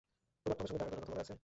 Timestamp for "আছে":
1.25-1.33